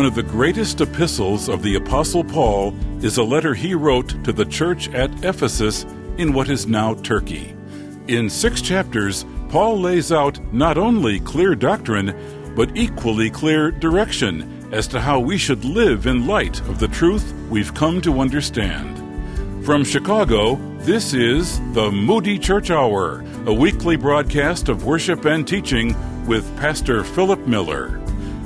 [0.00, 4.32] One of the greatest epistles of the Apostle Paul is a letter he wrote to
[4.32, 5.84] the church at Ephesus
[6.16, 7.54] in what is now Turkey.
[8.08, 12.16] In six chapters, Paul lays out not only clear doctrine,
[12.56, 17.34] but equally clear direction as to how we should live in light of the truth
[17.50, 18.96] we've come to understand.
[19.66, 25.94] From Chicago, this is the Moody Church Hour, a weekly broadcast of worship and teaching
[26.26, 28.00] with Pastor Philip Miller.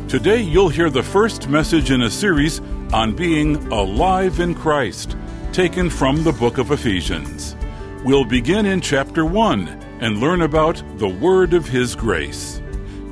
[0.09, 2.61] Today, you'll hear the first message in a series
[2.93, 5.17] on being alive in Christ,
[5.51, 7.57] taken from the book of Ephesians.
[8.05, 9.67] We'll begin in chapter 1
[10.01, 12.61] and learn about the word of His grace.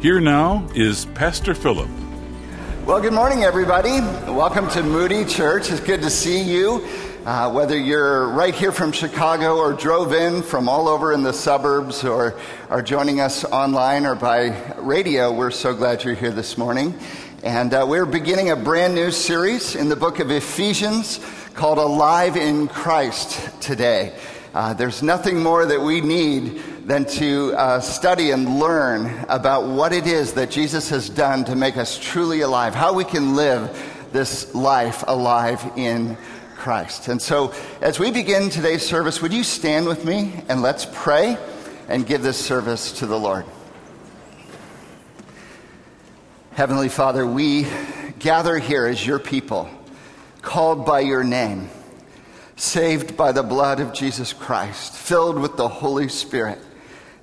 [0.03, 1.89] Here now is Pastor Philip.
[2.85, 4.01] Well, good morning, everybody.
[4.31, 5.71] Welcome to Moody Church.
[5.71, 6.87] It's good to see you.
[7.25, 11.33] Uh, whether you're right here from Chicago or drove in from all over in the
[11.33, 12.35] suburbs or
[12.69, 16.93] are joining us online or by radio, we're so glad you're here this morning.
[17.45, 21.21] And uh, we're beginning a brand new series in the book of Ephesians
[21.55, 24.13] called Alive in Christ today.
[24.53, 29.93] Uh, there's nothing more that we need than to uh, study and learn about what
[29.93, 33.71] it is that Jesus has done to make us truly alive, how we can live
[34.13, 36.32] this life alive in Christ.
[37.09, 41.37] And so, as we begin today's service, would you stand with me and let's pray
[41.89, 43.45] and give this service to the Lord?
[46.53, 47.67] Heavenly Father, we
[48.21, 49.69] gather here as your people,
[50.41, 51.69] called by your name,
[52.55, 56.61] saved by the blood of Jesus Christ, filled with the Holy Spirit,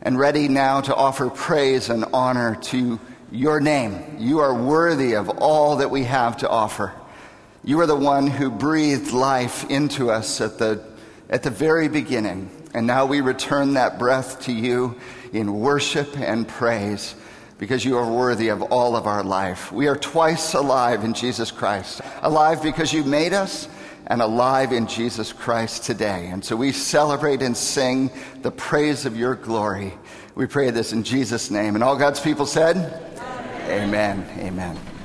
[0.01, 2.99] and ready now to offer praise and honor to
[3.31, 4.17] your name.
[4.19, 6.91] You are worthy of all that we have to offer.
[7.63, 10.83] You are the one who breathed life into us at the,
[11.29, 12.49] at the very beginning.
[12.73, 14.95] And now we return that breath to you
[15.33, 17.15] in worship and praise
[17.57, 19.71] because you are worthy of all of our life.
[19.71, 22.01] We are twice alive in Jesus Christ.
[22.21, 23.67] Alive because you made us
[24.07, 26.27] and alive in Jesus Christ today.
[26.27, 29.93] And so we celebrate and sing the praise of your glory.
[30.33, 31.75] We pray this in Jesus' name.
[31.75, 32.77] And all God's people said,
[33.67, 34.25] Amen.
[34.37, 34.39] Amen.
[34.39, 34.98] Amen.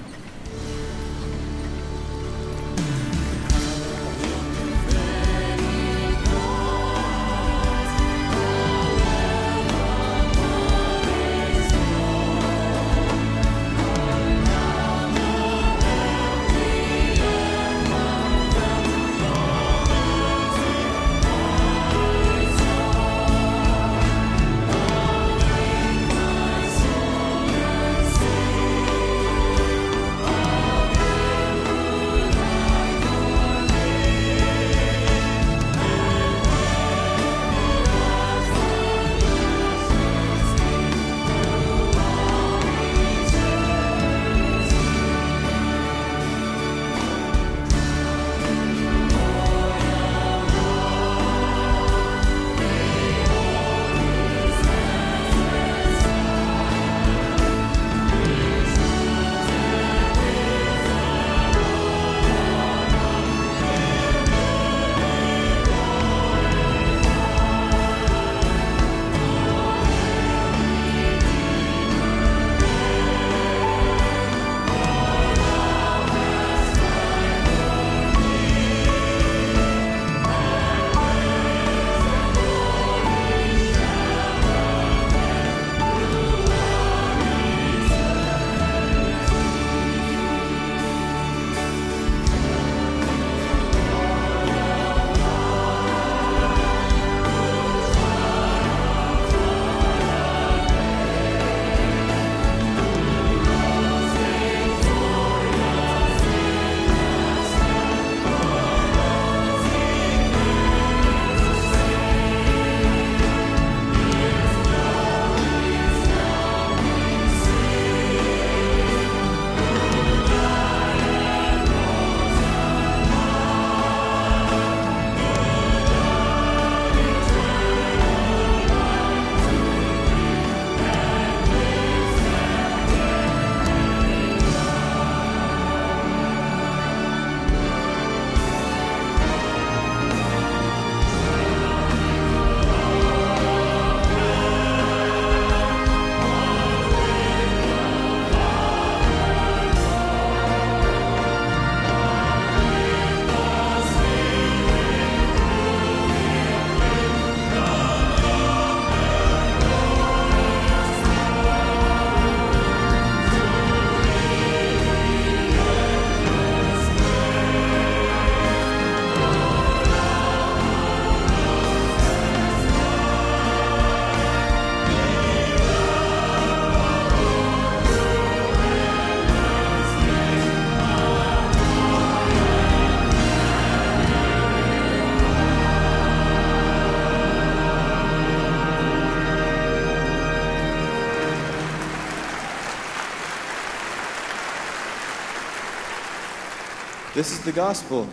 [197.14, 198.08] This is the gospel.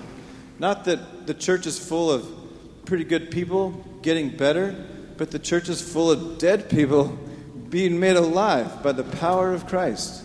[0.60, 2.24] Not that the church is full of
[2.86, 3.72] pretty good people
[4.04, 4.76] getting better,
[5.18, 7.18] but the church is full of dead people
[7.72, 10.24] being made alive by the power of Christ.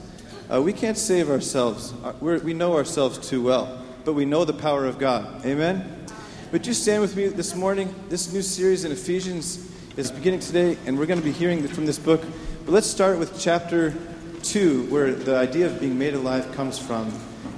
[0.52, 1.94] Uh, we can't save ourselves.
[2.04, 5.46] Uh, we're, we know ourselves too well, but we know the power of God.
[5.46, 6.06] Amen?
[6.52, 7.94] Would you stand with me this morning?
[8.10, 11.86] This new series in Ephesians is beginning today, and we're going to be hearing from
[11.86, 12.22] this book.
[12.66, 13.94] But let's start with chapter
[14.42, 17.10] 2, where the idea of being made alive comes from.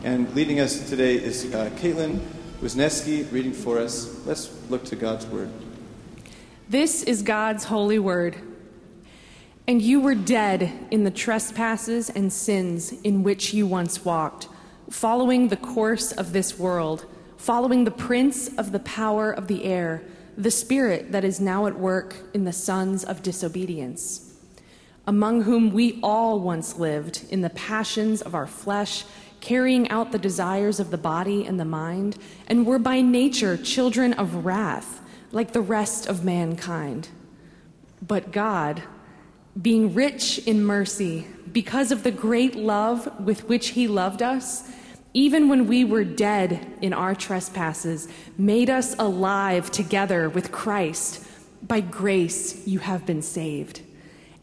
[0.05, 2.21] And leading us today is uh, Caitlin
[2.63, 4.25] Wisniewski reading for us.
[4.25, 5.51] Let's look to God's Word.
[6.69, 8.37] This is God's holy word.
[9.67, 14.49] And you were dead in the trespasses and sins in which you once walked,
[14.89, 17.05] following the course of this world,
[17.37, 20.03] following the prince of the power of the air,
[20.37, 24.33] the spirit that is now at work in the sons of disobedience,
[25.09, 29.05] among whom we all once lived in the passions of our flesh
[29.41, 34.13] carrying out the desires of the body and the mind, and were by nature children
[34.15, 35.01] of wrath,
[35.33, 37.09] like the rest of mankind.
[38.07, 38.83] But God,
[39.61, 44.71] being rich in mercy, because of the great love with which He loved us,
[45.15, 51.25] even when we were dead in our trespasses, made us alive together with Christ.
[51.67, 53.83] By grace you have been saved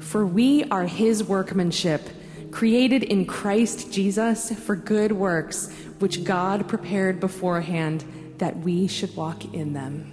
[0.00, 2.02] For we are his workmanship,
[2.50, 8.04] created in Christ Jesus for good works, which God prepared beforehand
[8.38, 10.12] that we should walk in them.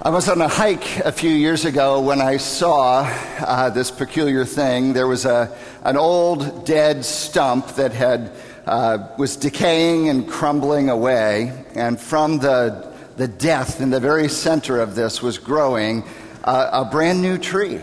[0.00, 3.00] I was on a hike a few years ago when I saw
[3.40, 4.92] uh, this peculiar thing.
[4.92, 8.30] There was a, an old dead stump that had,
[8.64, 12.87] uh, was decaying and crumbling away, and from the
[13.18, 16.04] the death in the very center of this was growing
[16.44, 17.80] uh, a brand new tree.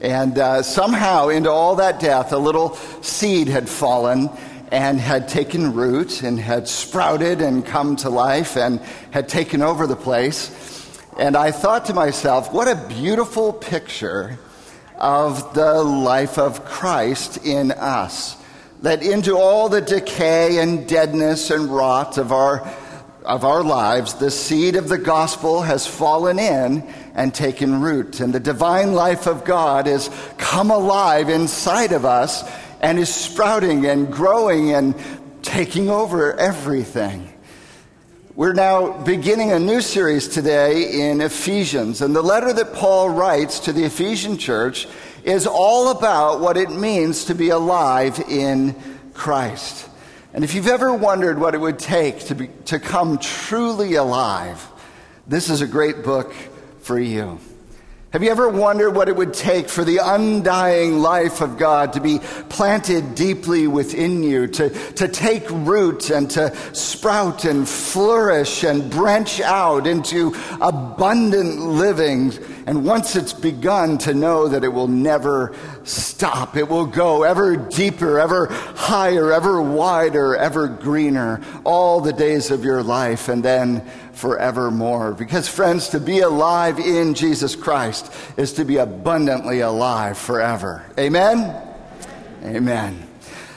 [0.00, 4.30] And uh, somehow, into all that death, a little seed had fallen
[4.72, 8.80] and had taken root and had sprouted and come to life and
[9.10, 10.98] had taken over the place.
[11.18, 14.38] And I thought to myself, what a beautiful picture
[14.96, 18.36] of the life of Christ in us.
[18.80, 22.66] That into all the decay and deadness and rot of our
[23.24, 26.82] of our lives, the seed of the gospel has fallen in
[27.14, 28.20] and taken root.
[28.20, 32.44] And the divine life of God has come alive inside of us
[32.80, 34.94] and is sprouting and growing and
[35.42, 37.30] taking over everything.
[38.36, 42.02] We're now beginning a new series today in Ephesians.
[42.02, 44.86] And the letter that Paul writes to the Ephesian church
[45.22, 48.74] is all about what it means to be alive in
[49.14, 49.88] Christ.
[50.34, 54.66] And if you've ever wondered what it would take to, be, to come truly alive,
[55.28, 56.34] this is a great book
[56.80, 57.38] for you.
[58.14, 62.00] Have you ever wondered what it would take for the undying life of God to
[62.00, 68.88] be planted deeply within you, to, to take root and to sprout and flourish and
[68.88, 72.32] branch out into abundant living?
[72.68, 75.52] And once it's begun, to know that it will never
[75.82, 76.56] stop.
[76.56, 82.64] It will go ever deeper, ever higher, ever wider, ever greener, all the days of
[82.64, 83.28] your life.
[83.28, 85.12] And then forevermore.
[85.12, 90.84] Because, friends, to be alive in Jesus Christ is to be abundantly alive forever.
[90.98, 91.54] Amen?
[92.42, 93.06] Amen.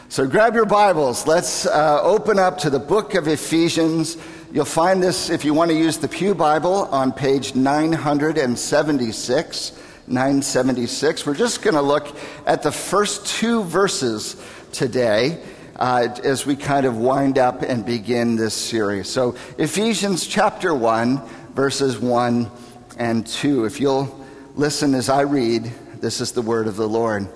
[0.09, 1.25] So grab your Bibles.
[1.27, 4.15] Let's uh, open up to the book of Ephesians.
[4.51, 9.73] You'll find this, if you want to use the Pew Bible, on page 976.
[10.07, 11.25] 976.
[11.25, 15.43] We're just going to look at the first two verses today
[15.77, 19.07] uh, as we kind of wind up and begin this series.
[19.07, 21.21] So, Ephesians chapter 1,
[21.53, 22.49] verses 1
[22.97, 23.65] and 2.
[23.65, 27.27] If you'll listen as I read, this is the word of the Lord.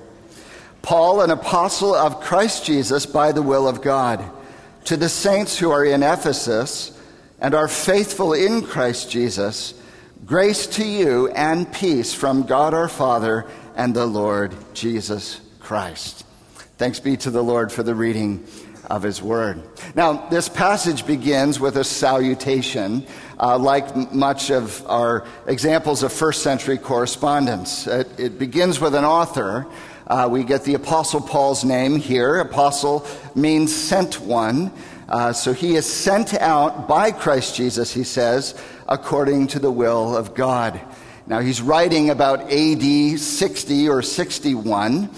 [0.81, 4.23] Paul, an apostle of Christ Jesus by the will of God,
[4.85, 6.97] to the saints who are in Ephesus
[7.39, 9.75] and are faithful in Christ Jesus,
[10.25, 13.45] grace to you and peace from God our Father
[13.75, 16.25] and the Lord Jesus Christ.
[16.81, 18.43] Thanks be to the Lord for the reading
[18.89, 19.61] of his word.
[19.93, 23.05] Now, this passage begins with a salutation,
[23.39, 27.85] uh, like much of our examples of first century correspondence.
[27.85, 29.67] It, it begins with an author.
[30.07, 32.39] Uh, we get the Apostle Paul's name here.
[32.39, 34.73] Apostle means sent one.
[35.07, 38.59] Uh, so he is sent out by Christ Jesus, he says,
[38.89, 40.81] according to the will of God.
[41.27, 45.11] Now he's writing about AD 60 or 61.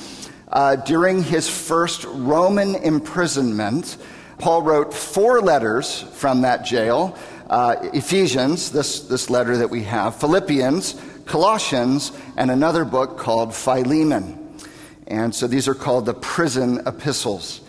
[0.53, 3.97] Uh, during his first Roman imprisonment,
[4.37, 7.17] Paul wrote four letters from that jail
[7.49, 14.55] uh, Ephesians, this, this letter that we have, Philippians, Colossians, and another book called Philemon.
[15.07, 17.61] And so these are called the prison epistles.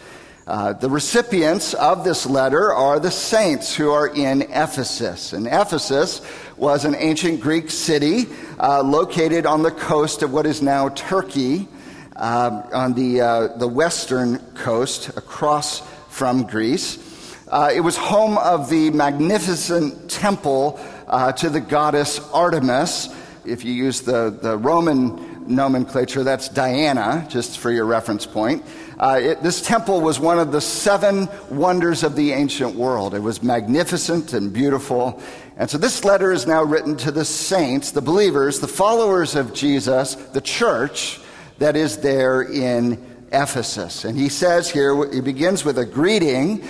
[0.47, 5.33] Uh, the recipients of this letter are the saints who are in Ephesus.
[5.33, 6.21] And Ephesus
[6.59, 8.27] was an ancient Greek city
[8.61, 11.67] uh, located on the coast of what is now Turkey,
[12.17, 16.99] uh, on the, uh, the western coast, across from Greece.
[17.49, 23.09] Uh, it was home of the magnificent temple uh, to the goddess Artemis.
[23.45, 28.65] If you use the, the Roman nomenclature, that's Diana, just for your reference point.
[28.99, 33.15] Uh, it, this temple was one of the seven wonders of the ancient world.
[33.15, 35.21] It was magnificent and beautiful.
[35.57, 39.53] And so this letter is now written to the saints, the believers, the followers of
[39.53, 41.21] Jesus, the church
[41.59, 44.05] that is there in Ephesus.
[44.05, 46.67] And he says here, he begins with a greeting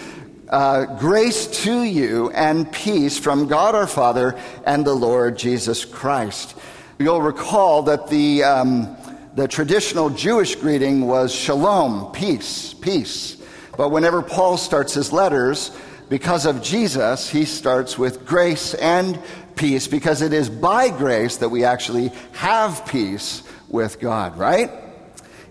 [0.48, 6.56] uh, grace to you and peace from God our Father and the Lord Jesus Christ.
[6.98, 8.96] You'll recall that the, um,
[9.34, 13.36] the traditional Jewish greeting was shalom, peace, peace.
[13.76, 15.76] But whenever Paul starts his letters,
[16.08, 19.18] because of Jesus, he starts with grace and
[19.56, 23.42] peace because it is by grace that we actually have peace
[23.74, 24.70] with God, right?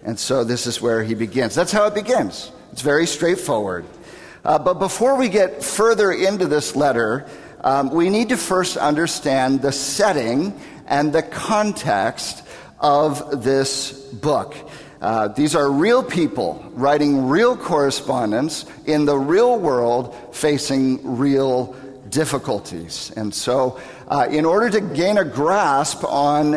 [0.03, 1.53] And so this is where he begins.
[1.53, 2.51] That's how it begins.
[2.71, 3.85] It's very straightforward.
[4.43, 7.27] Uh, but before we get further into this letter,
[7.61, 12.43] um, we need to first understand the setting and the context
[12.79, 14.55] of this book.
[15.01, 21.75] Uh, these are real people writing real correspondence in the real world facing real
[22.13, 23.11] difficulties.
[23.15, 26.53] And so, uh, in order to gain a grasp on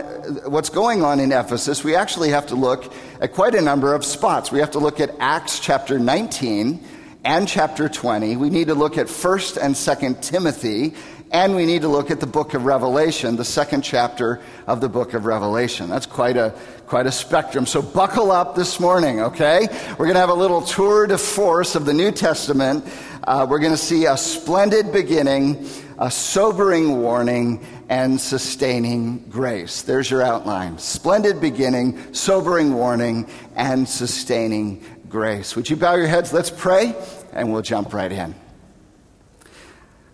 [0.51, 4.05] what's going on in Ephesus, we actually have to look at quite a number of
[4.05, 4.53] spots.
[4.53, 6.85] We have to look at Acts chapter 19
[7.25, 8.37] and chapter 20.
[8.37, 10.95] We need to look at 1st and 2nd Timothy,
[11.33, 14.89] and we need to look at the book of Revelation, the second chapter of the
[14.89, 15.91] book of Revelation.
[15.91, 16.55] That's quite a,
[16.87, 17.67] quite a spectrum.
[17.67, 19.67] So buckle up this morning, okay?
[19.99, 22.85] We're going to have a little tour de force of the New Testament.
[23.27, 25.69] Uh, we're going to see a splendid beginning,
[25.99, 29.83] a sobering warning, and sustaining grace.
[29.83, 30.79] There's your outline.
[30.79, 35.57] Splendid beginning, sobering warning, and sustaining grace.
[35.57, 36.33] Would you bow your heads?
[36.33, 36.95] Let's pray,
[37.33, 38.33] and we'll jump right in.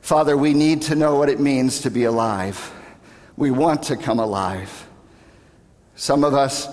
[0.00, 2.72] Father, we need to know what it means to be alive.
[3.36, 4.88] We want to come alive.
[5.96, 6.66] Some of us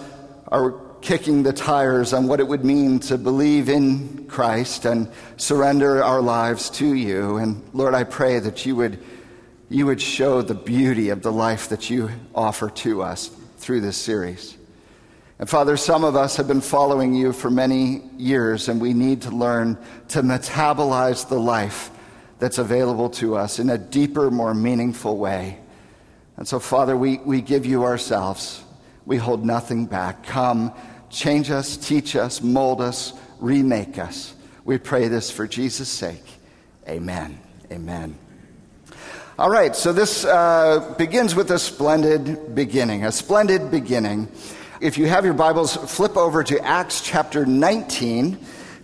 [0.47, 6.03] are kicking the tires on what it would mean to believe in Christ and surrender
[6.03, 7.37] our lives to you.
[7.37, 8.99] And Lord, I pray that you would,
[9.69, 13.97] you would show the beauty of the life that you offer to us through this
[13.97, 14.57] series.
[15.39, 19.21] And Father, some of us have been following you for many years, and we need
[19.21, 19.77] to learn
[20.09, 21.91] to metabolize the life
[22.39, 25.57] that's available to us in a deeper, more meaningful way.
[26.35, 28.63] And so, Father, we, we give you ourselves.
[29.05, 30.25] We hold nothing back.
[30.25, 30.73] Come,
[31.09, 34.33] change us, teach us, mold us, remake us.
[34.65, 36.23] We pray this for Jesus' sake.
[36.87, 37.39] Amen.
[37.71, 38.17] Amen.
[39.37, 44.27] All right, so this uh, begins with a splendid beginning, a splendid beginning.
[44.81, 48.37] If you have your Bibles, flip over to Acts chapter 19.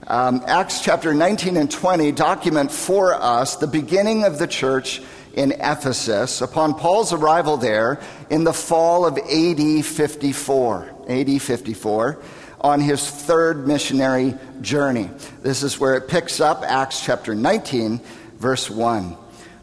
[0.07, 5.01] Um, Acts chapter 19 and 20 document for us the beginning of the church
[5.35, 7.99] in Ephesus upon Paul's arrival there
[8.29, 10.91] in the fall of AD 54.
[11.07, 12.19] AD 54
[12.61, 15.09] on his third missionary journey.
[15.43, 18.01] This is where it picks up, Acts chapter 19,
[18.39, 19.15] verse 1.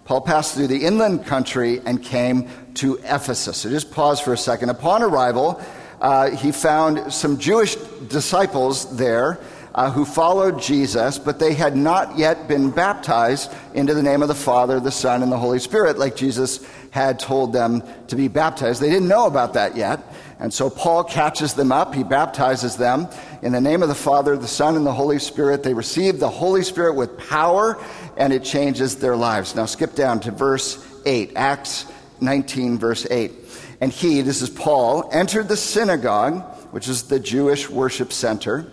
[0.04, 3.56] Paul passed through the inland country and came to Ephesus.
[3.56, 4.68] So just pause for a second.
[4.68, 5.60] Upon arrival,
[6.00, 9.40] uh, he found some Jewish disciples there
[9.74, 14.28] uh, who followed Jesus, but they had not yet been baptized into the name of
[14.28, 18.28] the Father, the Son, and the Holy Spirit, like Jesus had told them to be
[18.28, 18.80] baptized.
[18.80, 20.00] They didn't know about that yet.
[20.38, 21.94] And so Paul catches them up.
[21.94, 23.08] He baptizes them
[23.42, 25.62] in the name of the Father, the Son, and the Holy Spirit.
[25.62, 27.82] They receive the Holy Spirit with power,
[28.16, 29.54] and it changes their lives.
[29.54, 31.86] Now skip down to verse 8, Acts
[32.20, 33.32] 19, verse 8.
[33.80, 38.70] And he, this is Paul, entered the synagogue, which is the Jewish worship center,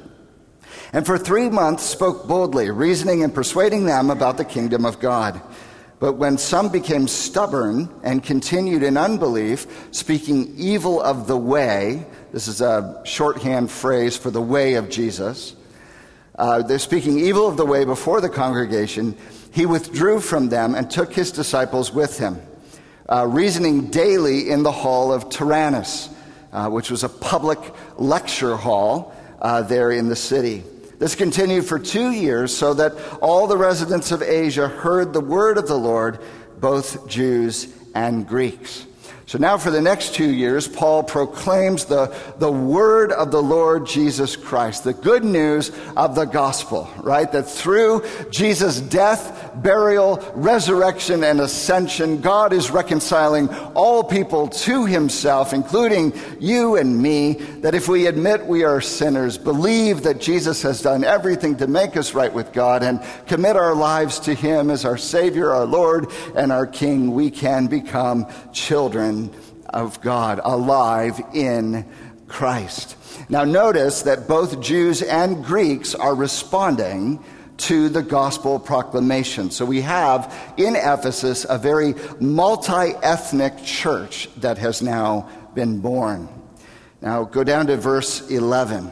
[0.91, 5.39] and for three months spoke boldly, reasoning and persuading them about the kingdom of God.
[5.99, 12.47] But when some became stubborn and continued in unbelief, speaking evil of the way, this
[12.47, 15.55] is a shorthand phrase for the way of Jesus,
[16.35, 19.15] uh, they're speaking evil of the way before the congregation,
[19.51, 22.41] he withdrew from them and took his disciples with him,
[23.09, 26.09] uh, reasoning daily in the hall of Tyrannus,
[26.53, 27.59] uh, which was a public
[27.97, 30.63] lecture hall uh, there in the city.
[30.99, 35.57] This continued for two years so that all the residents of Asia heard the word
[35.57, 36.19] of the Lord,
[36.59, 38.85] both Jews and Greeks.
[39.29, 43.85] So now, for the next two years, Paul proclaims the, the word of the Lord
[43.85, 47.31] Jesus Christ, the good news of the gospel, right?
[47.31, 55.53] That through Jesus' death, burial, resurrection, and ascension, God is reconciling all people to himself,
[55.53, 57.33] including you and me.
[57.33, 61.95] That if we admit we are sinners, believe that Jesus has done everything to make
[61.97, 66.07] us right with God, and commit our lives to him as our Savior, our Lord,
[66.33, 69.18] and our King, we can become children
[69.69, 71.85] of God, alive in
[72.27, 72.95] Christ.
[73.27, 77.23] Now, notice that both Jews and Greeks are responding
[77.57, 79.51] to the gospel proclamation.
[79.51, 86.29] So we have in Ephesus a very multi ethnic church that has now been born.
[87.01, 88.91] Now, go down to verse 11.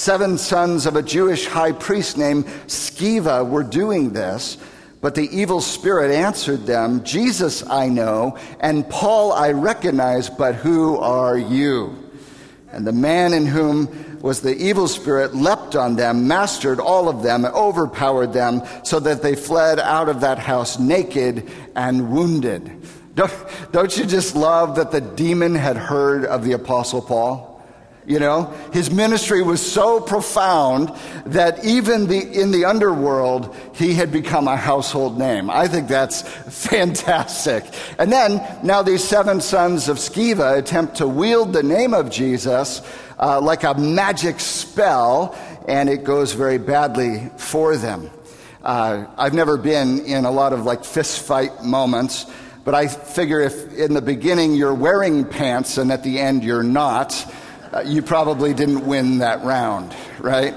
[0.00, 4.56] Seven sons of a Jewish high priest named Sceva were doing this,
[5.02, 10.96] but the evil spirit answered them, Jesus I know, and Paul I recognize, but who
[10.96, 11.94] are you?
[12.72, 17.22] And the man in whom was the evil spirit leapt on them, mastered all of
[17.22, 22.72] them, overpowered them, so that they fled out of that house naked and wounded.
[23.16, 23.34] Don't,
[23.70, 27.49] don't you just love that the demon had heard of the Apostle Paul?
[28.10, 30.92] You know, his ministry was so profound
[31.26, 35.48] that even the, in the underworld, he had become a household name.
[35.48, 36.22] I think that's
[36.68, 37.62] fantastic.
[38.00, 42.82] And then, now these seven sons of Sceva attempt to wield the name of Jesus
[43.20, 48.10] uh, like a magic spell, and it goes very badly for them.
[48.60, 52.26] Uh, I've never been in a lot of like fist fight moments,
[52.64, 56.64] but I figure if in the beginning you're wearing pants and at the end you're
[56.64, 57.14] not,
[57.72, 60.54] uh, you probably didn't win that round, right?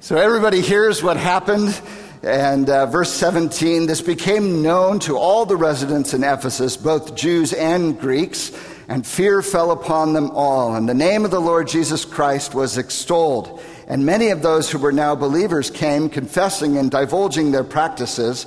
[0.00, 1.80] So everybody hears what happened.
[2.22, 7.52] And uh, verse 17 this became known to all the residents in Ephesus, both Jews
[7.52, 8.52] and Greeks,
[8.88, 10.74] and fear fell upon them all.
[10.74, 13.62] And the name of the Lord Jesus Christ was extolled.
[13.86, 18.46] And many of those who were now believers came, confessing and divulging their practices.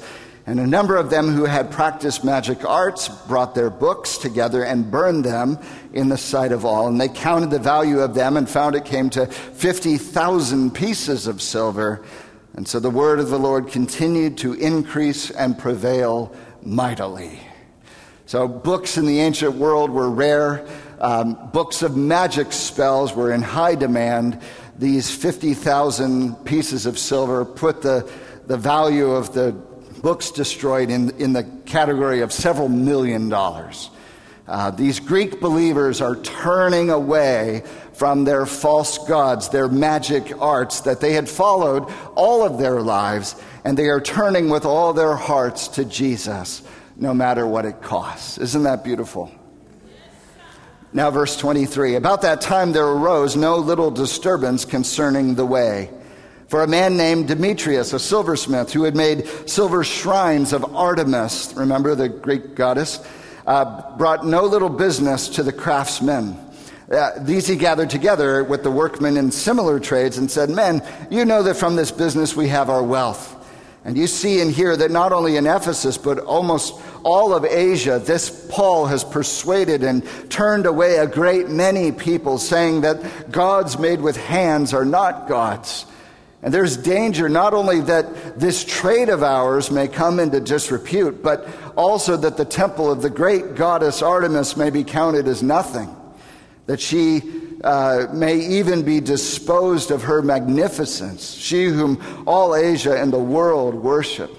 [0.52, 4.92] And a number of them who had practiced magic arts brought their books together and
[4.92, 5.58] burned them
[5.94, 6.90] in the sight of all.
[6.90, 11.42] And they counted the value of them and found it came to 50,000 pieces of
[11.42, 12.04] silver.
[12.54, 17.40] And so the word of the Lord continued to increase and prevail mightily.
[18.26, 20.68] So, books in the ancient world were rare.
[21.00, 24.42] Um, books of magic spells were in high demand.
[24.78, 28.12] These 50,000 pieces of silver put the,
[28.48, 29.56] the value of the
[30.02, 33.90] books destroyed in, in the category of several million dollars.
[34.48, 41.00] Uh, these Greek believers are turning away from their false gods, their magic arts that
[41.00, 41.86] they had followed
[42.16, 46.64] all of their lives, and they are turning with all their hearts to Jesus,
[46.96, 48.38] no matter what it costs.
[48.40, 49.32] Isn't that beautiful?
[50.94, 55.90] Now, verse 23 About that time there arose no little disturbance concerning the way.
[56.52, 61.96] For a man named Demetrius, a silversmith, who had made silver shrines of Artemis, remember
[61.96, 63.00] the Greek goddess,
[63.48, 66.38] uh, brought no little business to the craftsmen.
[66.92, 71.24] Uh, these he gathered together with the workmen in similar trades and said, Men, you
[71.24, 73.34] know that from this business we have our wealth.
[73.86, 77.98] And you see and hear that not only in Ephesus, but almost all of Asia,
[77.98, 84.02] this Paul has persuaded and turned away a great many people, saying that gods made
[84.02, 85.86] with hands are not gods
[86.44, 91.48] and there's danger not only that this trade of ours may come into disrepute, but
[91.78, 95.96] also that the temple of the great goddess Artemis may be counted as nothing,
[96.66, 97.22] that she
[97.64, 103.76] uh, may even be disposed of her magnificence, she whom all Asia and the world
[103.76, 104.36] worship.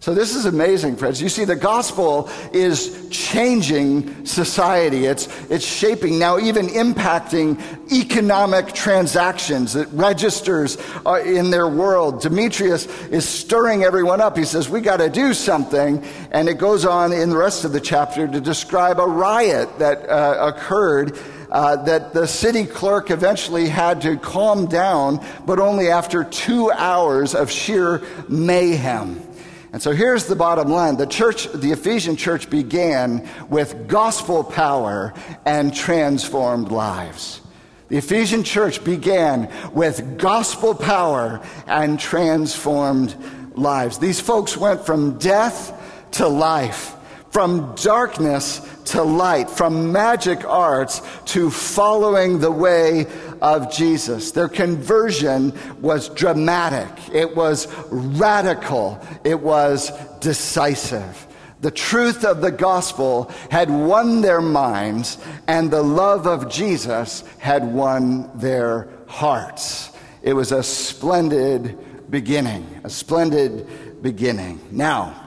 [0.00, 1.20] So this is amazing, friends.
[1.20, 5.04] You see, the gospel is changing society.
[5.04, 7.60] It's, it's shaping, now even impacting
[7.92, 9.76] economic transactions.
[9.76, 12.22] It registers uh, in their world.
[12.22, 14.38] Demetrius is stirring everyone up.
[14.38, 16.02] He says, we got to do something.
[16.30, 20.08] And it goes on in the rest of the chapter to describe a riot that
[20.08, 21.18] uh, occurred
[21.50, 27.34] uh, that the city clerk eventually had to calm down, but only after two hours
[27.34, 29.26] of sheer mayhem.
[29.72, 30.96] And so here's the bottom line.
[30.96, 35.14] The church, the Ephesian church began with gospel power
[35.46, 37.40] and transformed lives.
[37.88, 43.16] The Ephesian church began with gospel power and transformed
[43.54, 43.98] lives.
[43.98, 45.76] These folks went from death
[46.12, 46.94] to life,
[47.30, 53.06] from darkness to light, from magic arts to following the way
[53.40, 54.32] of Jesus.
[54.32, 61.26] Their conversion was dramatic, it was radical, it was decisive.
[61.60, 67.70] The truth of the gospel had won their minds, and the love of Jesus had
[67.72, 69.90] won their hearts.
[70.22, 74.58] It was a splendid beginning, a splendid beginning.
[74.70, 75.19] Now,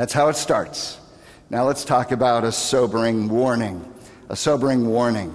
[0.00, 0.98] that's how it starts.
[1.50, 3.84] Now let's talk about a sobering warning.
[4.30, 5.34] A sobering warning.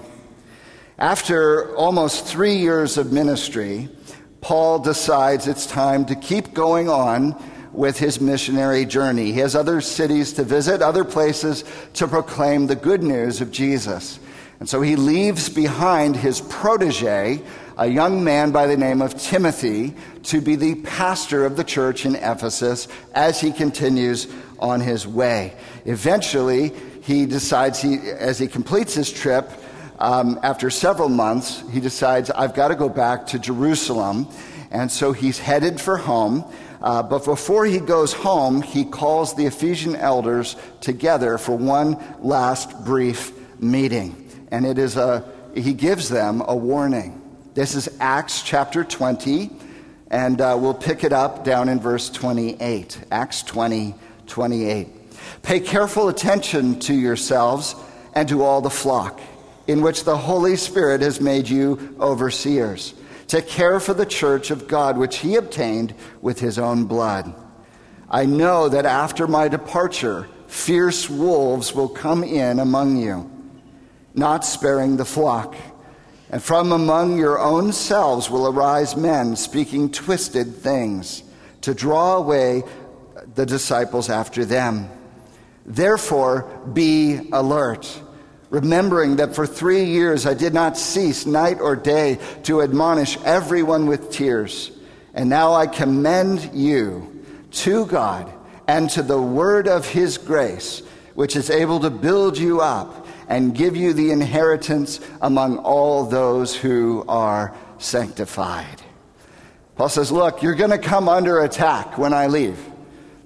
[0.97, 3.89] After almost three years of ministry,
[4.41, 7.39] Paul decides it's time to keep going on
[7.73, 9.33] with his missionary journey.
[9.33, 14.19] He has other cities to visit, other places to proclaim the good news of Jesus.
[14.59, 17.43] And so he leaves behind his protege,
[17.77, 22.05] a young man by the name of Timothy, to be the pastor of the church
[22.05, 24.27] in Ephesus as he continues
[24.59, 25.53] on his way.
[25.85, 29.49] Eventually, he decides, he, as he completes his trip,
[29.99, 34.27] um, after several months, he decides, I've got to go back to Jerusalem.
[34.71, 36.43] And so he's headed for home.
[36.81, 42.85] Uh, but before he goes home, he calls the Ephesian elders together for one last
[42.85, 44.29] brief meeting.
[44.51, 45.23] And it is a,
[45.55, 47.21] he gives them a warning.
[47.53, 49.49] This is Acts chapter 20,
[50.11, 53.05] and uh, we'll pick it up down in verse 28.
[53.11, 53.95] Acts 20,
[54.27, 54.87] 28.
[55.41, 57.75] Pay careful attention to yourselves
[58.13, 59.19] and to all the flock
[59.67, 62.93] in which the Holy Spirit has made you overseers,
[63.27, 67.33] to care for the church of God, which he obtained with his own blood.
[68.09, 73.29] I know that after my departure, fierce wolves will come in among you,
[74.13, 75.55] not sparing the flock.
[76.29, 81.23] And from among your own selves will arise men speaking twisted things
[81.61, 82.63] to draw away
[83.35, 84.89] the disciples after them.
[85.65, 86.43] Therefore,
[86.73, 88.01] be alert
[88.55, 93.85] remembering that for three years I did not cease night or day to admonish everyone
[93.85, 94.71] with tears.
[95.13, 98.31] And now I commend you to God
[98.67, 100.81] and to the word of his grace,
[101.15, 106.55] which is able to build you up and give you the inheritance among all those
[106.55, 108.81] who are sanctified.
[109.75, 112.57] Paul says, Look, you're going to come under attack when I leave.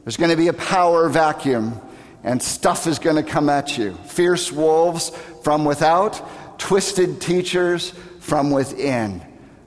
[0.04, 1.80] There's going to be a power vacuum
[2.24, 3.94] and stuff is going to come at you.
[4.06, 5.12] Fierce wolves
[5.44, 9.22] from without, twisted teachers from within.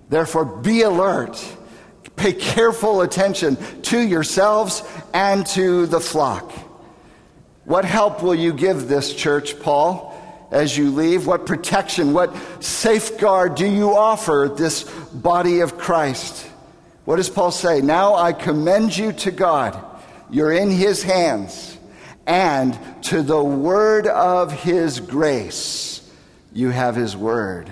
[0.08, 1.42] Therefore, be alert.
[2.16, 4.82] Pay careful attention to yourselves
[5.14, 6.52] and to the flock.
[7.64, 10.10] What help will you give this church, Paul,
[10.50, 11.26] as you leave?
[11.26, 16.46] What protection, what safeguard do you offer this body of Christ?
[17.06, 17.80] What does Paul say?
[17.80, 19.82] Now I commend you to God.
[20.32, 21.78] You're in his hands
[22.26, 26.10] and to the word of his grace.
[26.54, 27.70] You have his word.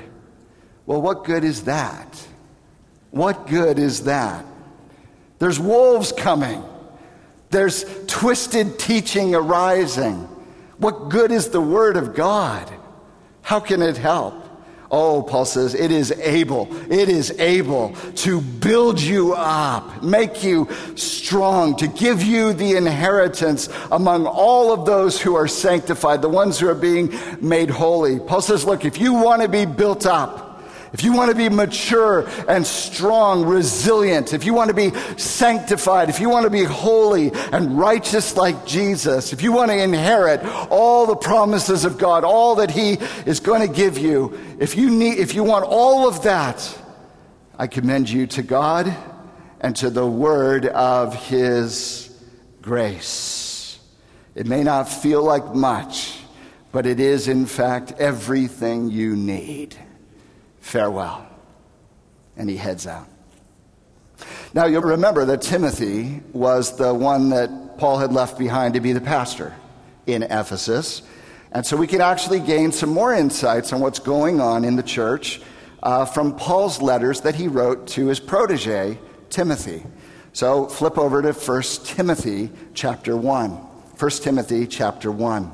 [0.84, 2.22] Well, what good is that?
[3.12, 4.44] What good is that?
[5.38, 6.62] There's wolves coming.
[7.48, 10.28] There's twisted teaching arising.
[10.76, 12.70] What good is the word of God?
[13.40, 14.34] How can it help?
[14.92, 20.68] Oh, Paul says, it is able, it is able to build you up, make you
[20.96, 26.58] strong, to give you the inheritance among all of those who are sanctified, the ones
[26.58, 28.18] who are being made holy.
[28.18, 30.49] Paul says, look, if you want to be built up,
[30.92, 36.08] if you want to be mature and strong, resilient, if you want to be sanctified,
[36.08, 40.44] if you want to be holy and righteous like Jesus, if you want to inherit
[40.68, 44.90] all the promises of God, all that He is going to give you, if you
[44.90, 46.76] need, if you want all of that,
[47.56, 48.92] I commend you to God
[49.60, 52.10] and to the word of His
[52.62, 53.78] grace.
[54.34, 56.18] It may not feel like much,
[56.72, 59.76] but it is in fact everything you need.
[60.60, 61.26] Farewell.
[62.36, 63.08] And he heads out.
[64.52, 68.92] Now, you'll remember that Timothy was the one that Paul had left behind to be
[68.92, 69.54] the pastor
[70.06, 71.02] in Ephesus.
[71.52, 74.82] And so we can actually gain some more insights on what's going on in the
[74.82, 75.40] church
[75.82, 78.98] uh, from Paul's letters that he wrote to his protege,
[79.30, 79.82] Timothy.
[80.32, 83.50] So flip over to 1 Timothy chapter 1.
[83.50, 85.52] 1 Timothy chapter 1.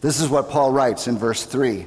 [0.00, 1.86] This is what Paul writes in verse 3.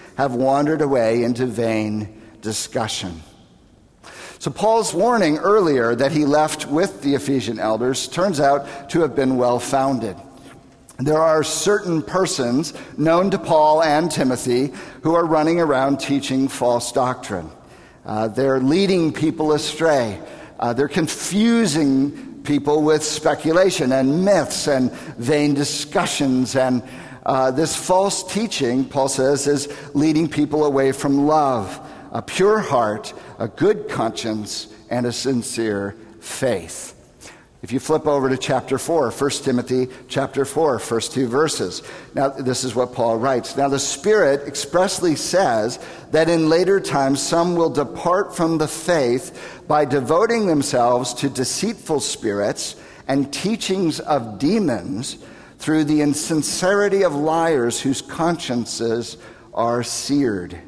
[0.21, 3.21] have wandered away into vain discussion.
[4.37, 9.15] So, Paul's warning earlier that he left with the Ephesian elders turns out to have
[9.15, 10.15] been well founded.
[10.99, 16.91] There are certain persons known to Paul and Timothy who are running around teaching false
[16.91, 17.49] doctrine.
[18.05, 20.19] Uh, they're leading people astray.
[20.59, 26.83] Uh, they're confusing people with speculation and myths and vain discussions and
[27.25, 31.79] uh, this false teaching, Paul says, is leading people away from love,
[32.11, 36.97] a pure heart, a good conscience, and a sincere faith.
[37.61, 41.83] If you flip over to chapter 4, 1 Timothy chapter 4, first two verses.
[42.15, 43.55] Now, this is what Paul writes.
[43.55, 45.77] Now, the Spirit expressly says
[46.09, 51.99] that in later times some will depart from the faith by devoting themselves to deceitful
[51.99, 55.19] spirits and teachings of demons
[55.61, 59.15] through the insincerity of liars whose consciences
[59.53, 60.59] are seared.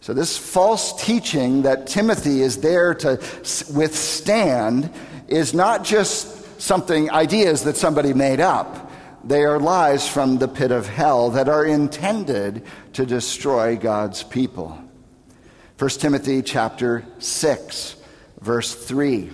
[0.00, 3.18] So, this false teaching that Timothy is there to
[3.72, 4.90] withstand
[5.28, 8.90] is not just something, ideas that somebody made up.
[9.24, 14.78] They are lies from the pit of hell that are intended to destroy God's people.
[15.78, 17.96] 1 Timothy chapter 6,
[18.40, 19.30] verse 3.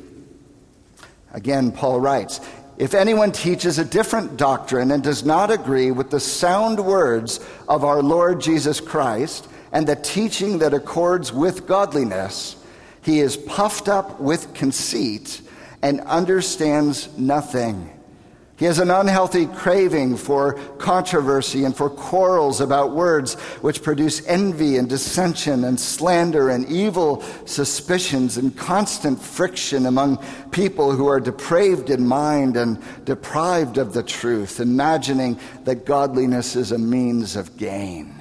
[1.32, 2.40] Again, Paul writes,
[2.78, 7.84] if anyone teaches a different doctrine and does not agree with the sound words of
[7.84, 12.54] our Lord Jesus Christ and the teaching that accords with godliness,
[13.02, 15.40] he is puffed up with conceit
[15.82, 17.90] and understands nothing.
[18.58, 24.78] He has an unhealthy craving for controversy and for quarrels about words which produce envy
[24.78, 30.18] and dissension and slander and evil suspicions and constant friction among
[30.50, 36.72] people who are depraved in mind and deprived of the truth, imagining that godliness is
[36.72, 38.20] a means of gain.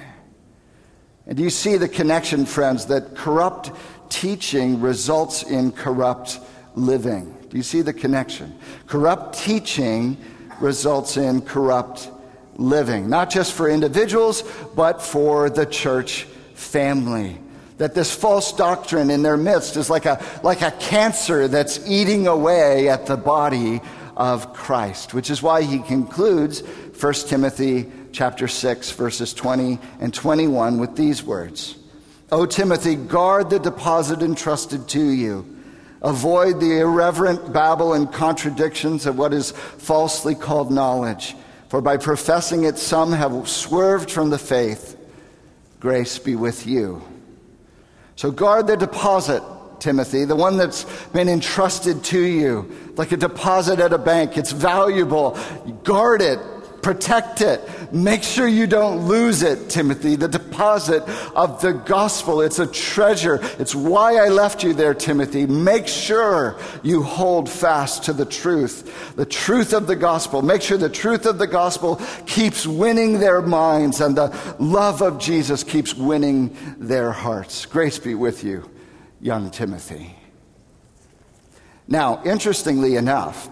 [1.26, 3.72] And do you see the connection, friends, that corrupt
[4.08, 6.38] teaching results in corrupt
[6.76, 7.37] living?
[7.50, 8.58] Do you see the connection?
[8.86, 10.16] Corrupt teaching
[10.60, 12.10] results in corrupt
[12.56, 14.42] living, not just for individuals,
[14.74, 17.38] but for the church family.
[17.78, 22.26] That this false doctrine in their midst is like a, like a cancer that's eating
[22.26, 23.80] away at the body
[24.16, 30.78] of Christ, which is why he concludes 1 Timothy chapter 6 verses 20 and 21
[30.78, 31.76] with these words.
[32.32, 35.57] O Timothy, guard the deposit entrusted to you
[36.02, 41.34] Avoid the irreverent babble and contradictions of what is falsely called knowledge,
[41.68, 44.96] for by professing it, some have swerved from the faith.
[45.80, 47.02] Grace be with you.
[48.16, 49.42] So guard the deposit,
[49.80, 54.36] Timothy, the one that's been entrusted to you, like a deposit at a bank.
[54.36, 55.38] It's valuable.
[55.84, 56.40] Guard it
[56.82, 57.92] Protect it.
[57.92, 60.14] Make sure you don't lose it, Timothy.
[60.14, 61.02] The deposit
[61.34, 62.40] of the gospel.
[62.40, 63.40] It's a treasure.
[63.58, 65.46] It's why I left you there, Timothy.
[65.46, 69.14] Make sure you hold fast to the truth.
[69.16, 70.40] The truth of the gospel.
[70.40, 75.18] Make sure the truth of the gospel keeps winning their minds and the love of
[75.18, 77.66] Jesus keeps winning their hearts.
[77.66, 78.70] Grace be with you,
[79.20, 80.14] young Timothy.
[81.88, 83.48] Now, interestingly enough,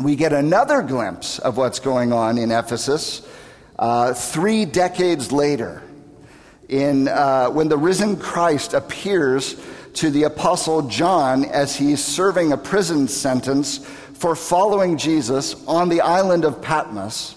[0.00, 3.26] we get another glimpse of what's going on in Ephesus
[3.78, 5.82] uh, three decades later,
[6.68, 9.56] in, uh, when the risen Christ appears
[9.94, 16.00] to the Apostle John as he's serving a prison sentence for following Jesus on the
[16.00, 17.36] island of Patmos.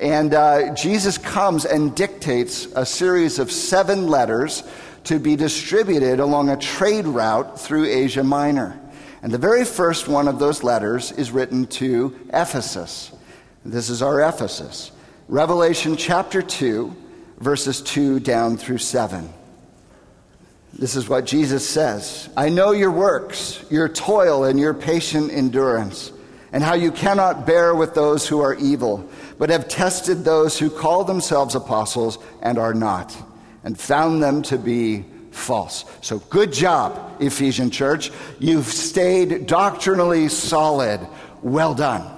[0.00, 4.62] And uh, Jesus comes and dictates a series of seven letters
[5.04, 8.78] to be distributed along a trade route through Asia Minor.
[9.26, 13.10] And the very first one of those letters is written to Ephesus.
[13.64, 14.92] This is our Ephesus.
[15.26, 16.94] Revelation chapter 2,
[17.38, 19.28] verses 2 down through 7.
[20.74, 26.12] This is what Jesus says I know your works, your toil, and your patient endurance,
[26.52, 30.70] and how you cannot bear with those who are evil, but have tested those who
[30.70, 33.16] call themselves apostles and are not,
[33.64, 35.04] and found them to be
[35.36, 35.84] false.
[36.00, 38.10] So, good job, Ephesian church.
[38.38, 41.06] You've stayed doctrinally solid.
[41.42, 42.10] Well done.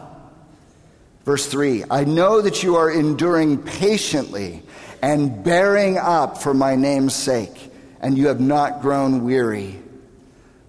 [1.24, 4.62] Verse 3 I know that you are enduring patiently
[5.02, 9.78] and bearing up for my name's sake, and you have not grown weary.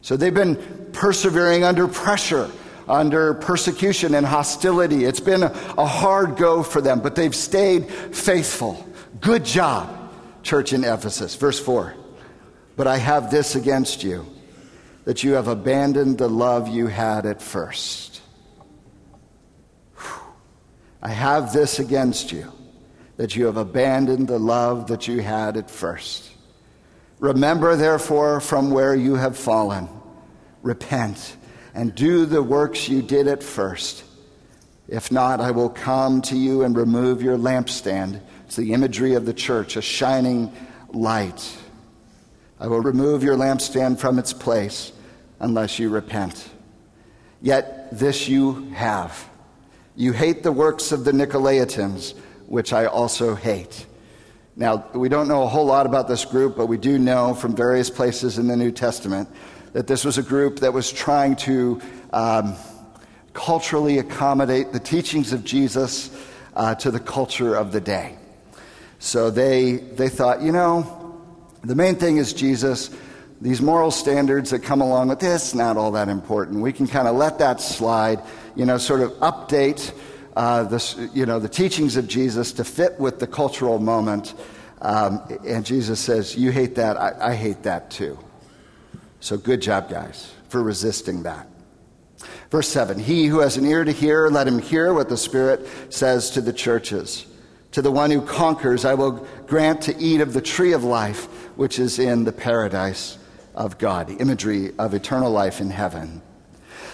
[0.02, 2.50] So, they've been persevering under pressure.
[2.88, 5.06] Under persecution and hostility.
[5.06, 8.84] It's been a, hard go for them, but they've stayed faithful.
[9.22, 11.36] Good job, church in Ephesus.
[11.36, 11.94] Verse 4
[12.80, 14.26] but I have this against you
[15.04, 18.22] that you have abandoned the love you had at first.
[21.02, 22.50] I have this against you
[23.18, 26.32] that you have abandoned the love that you had at first.
[27.20, 29.90] Remember, therefore, from where you have fallen,
[30.62, 31.36] repent
[31.74, 34.06] and do the works you did at first.
[34.88, 38.22] If not, I will come to you and remove your lampstand.
[38.46, 40.54] It's the imagery of the church, a shining
[40.94, 41.59] light.
[42.60, 44.92] I will remove your lampstand from its place
[45.40, 46.50] unless you repent.
[47.42, 49.30] Yet this you have.
[49.96, 52.16] You hate the works of the Nicolaitans,
[52.48, 53.86] which I also hate.
[54.58, 57.56] Now, we don't know a whole lot about this group, but we do know from
[57.56, 59.30] various places in the New Testament
[59.72, 61.80] that this was a group that was trying to
[62.12, 62.56] um,
[63.32, 66.10] culturally accommodate the teachings of Jesus
[66.56, 68.18] uh, to the culture of the day.
[69.00, 70.99] So they, they thought, you know,
[71.64, 72.90] the main thing is Jesus.
[73.42, 76.62] These moral standards that come along with this, not all that important.
[76.62, 78.22] We can kind of let that slide,
[78.56, 79.94] you know, sort of update
[80.36, 84.34] uh, the, you know, the teachings of Jesus to fit with the cultural moment.
[84.82, 88.18] Um, and Jesus says, You hate that, I, I hate that too.
[89.20, 91.48] So good job, guys, for resisting that.
[92.52, 95.68] Verse 7 He who has an ear to hear, let him hear what the Spirit
[95.90, 97.26] says to the churches.
[97.74, 101.28] To the one who conquers, I will grant to eat of the tree of life,
[101.60, 103.18] which is in the paradise
[103.54, 106.22] of God, imagery of eternal life in heaven.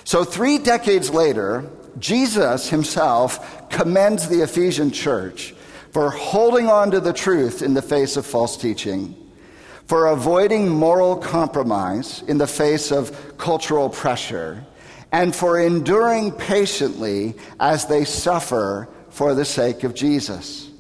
[0.06, 5.54] So, three decades later, Jesus himself commends the Ephesian church
[5.92, 9.16] for holding on to the truth in the face of false teaching,
[9.86, 14.66] for avoiding moral compromise in the face of cultural pressure,
[15.12, 20.72] and for enduring patiently as they suffer for the sake of Jesus.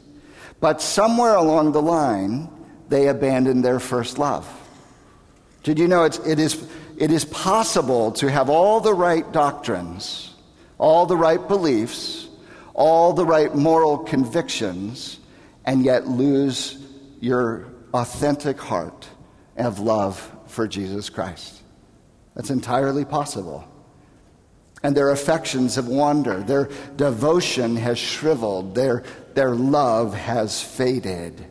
[0.59, 2.49] But somewhere along the line,
[2.89, 4.47] they abandoned their first love.
[5.63, 6.67] Did you know it's, it, is,
[6.97, 10.33] it is possible to have all the right doctrines,
[10.77, 12.27] all the right beliefs,
[12.73, 15.19] all the right moral convictions,
[15.65, 16.77] and yet lose
[17.19, 19.07] your authentic heart
[19.57, 21.61] of love for Jesus Christ?
[22.35, 23.67] That's entirely possible
[24.85, 26.45] and their affections have wandered.
[26.45, 28.75] Their devotion has shriveled.
[28.75, 29.01] Their,
[29.33, 31.43] their love has faded.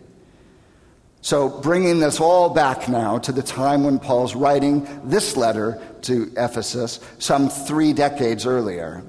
[1.25, 6.31] So, bringing this all back now to the time when Paul's writing this letter to
[6.37, 9.03] Ephesus, some three decades earlier,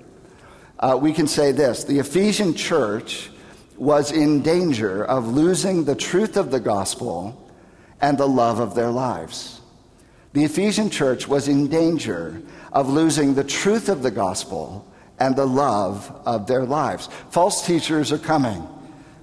[0.80, 3.30] uh, we can say this the Ephesian church
[3.76, 7.52] was in danger of losing the truth of the gospel
[8.00, 9.60] and the love of their lives.
[10.32, 15.46] The Ephesian church was in danger of losing the truth of the gospel and the
[15.46, 17.10] love of their lives.
[17.30, 18.66] False teachers are coming.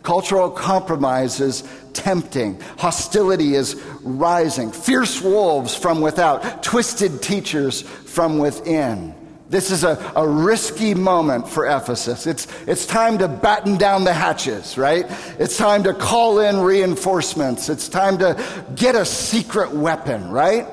[0.02, 2.60] Cultural compromise is tempting.
[2.78, 4.72] Hostility is rising.
[4.72, 6.62] Fierce wolves from without.
[6.62, 9.14] Twisted teachers from within.
[9.48, 12.26] This is a, a risky moment for Ephesus.
[12.26, 15.04] It's, it's time to batten down the hatches, right?
[15.38, 17.68] It's time to call in reinforcements.
[17.68, 18.42] It's time to
[18.74, 20.66] get a secret weapon, right?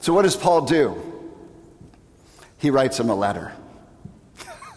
[0.00, 1.02] So, what does Paul do?
[2.58, 3.52] he writes him a letter.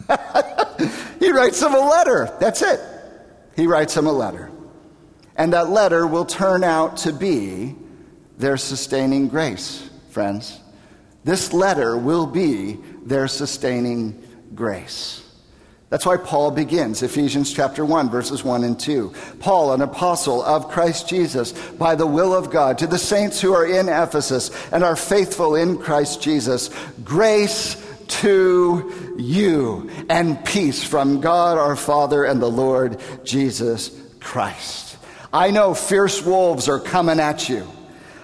[1.20, 2.36] he writes him a letter.
[2.40, 2.80] That's it.
[3.60, 4.50] He writes him a letter.
[5.36, 7.76] And that letter will turn out to be
[8.38, 10.62] their sustaining grace, friends.
[11.26, 14.24] This letter will be their sustaining
[14.56, 15.26] grace.
[15.90, 19.14] That's why Paul begins Ephesians chapter 1 verses 1 and 2.
[19.40, 23.54] Paul, an apostle of Christ Jesus by the will of God to the saints who
[23.54, 26.70] are in Ephesus and are faithful in Christ Jesus,
[27.04, 27.76] grace
[28.10, 34.98] to you and peace from God our Father and the Lord Jesus Christ.
[35.32, 37.68] I know fierce wolves are coming at you.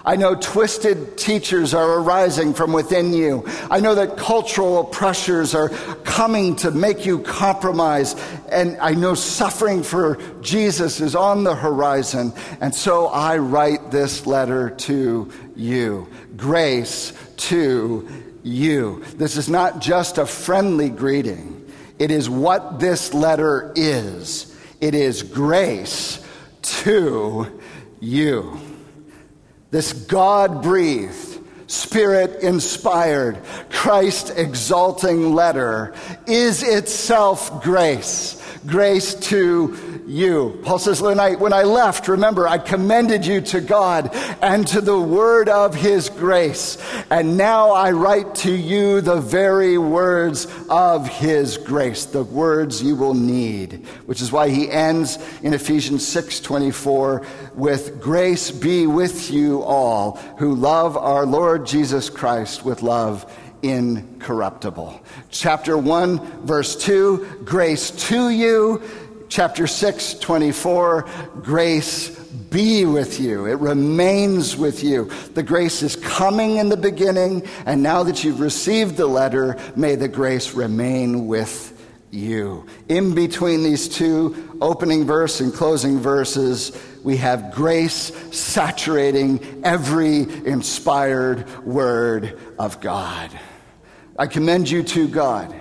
[0.06, 3.44] I know twisted teachers are arising from within you.
[3.72, 5.70] I know that cultural pressures are
[6.04, 8.16] coming to make you compromise.
[8.50, 12.34] And I know suffering for Jesus is on the horizon.
[12.62, 16.08] And so I write this letter to you.
[16.38, 18.08] Grace to
[18.46, 19.04] you.
[19.16, 24.56] This is not just a friendly greeting, it is what this letter is.
[24.82, 26.24] It is grace
[26.62, 27.62] to
[28.00, 28.60] you.
[29.72, 35.94] This God breathed, Spirit inspired, Christ exalting letter
[36.28, 38.42] is itself grace.
[38.68, 40.60] Grace to you.
[40.64, 44.82] Paul says, when I, when I left, remember, I commended you to God and to
[44.82, 46.78] the word of his grace.
[47.10, 52.96] And now I write to you the very words of his grace, the words you
[52.96, 57.26] will need, which is why he ends in Ephesians 6 24
[57.56, 63.32] with grace be with you all who love our Lord Jesus Christ with love
[63.62, 65.02] incorruptible.
[65.32, 68.82] Chapter 1, verse 2, grace to you
[69.36, 71.10] chapter 6, 24,
[71.42, 73.46] grace be with you.
[73.48, 75.12] It remains with you.
[75.34, 79.96] The grace is coming in the beginning, and now that you've received the letter, may
[79.96, 82.66] the grace remain with you.
[82.88, 86.72] In between these two opening verse and closing verses,
[87.04, 93.38] we have grace saturating every inspired word of God.
[94.18, 95.54] I commend you to God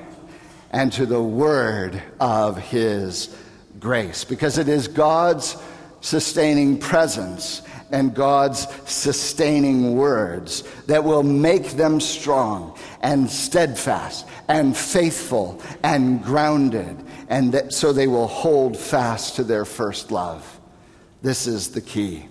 [0.70, 3.34] and to the word of his
[3.84, 5.56] grace because it is God's
[6.00, 7.60] sustaining presence
[7.90, 16.96] and God's sustaining words that will make them strong and steadfast and faithful and grounded,
[17.28, 20.60] and that, so they will hold fast to their first love.
[21.20, 22.26] This is the key.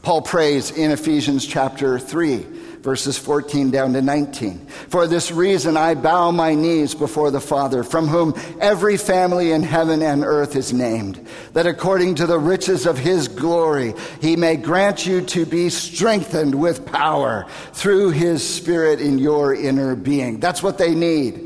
[0.00, 2.46] Paul prays in Ephesians chapter 3
[2.86, 4.64] verses 14 down to 19.
[4.68, 9.64] For this reason I bow my knees before the Father, from whom every family in
[9.64, 14.54] heaven and earth is named, that according to the riches of his glory he may
[14.54, 20.38] grant you to be strengthened with power through his Spirit in your inner being.
[20.38, 21.45] That's what they need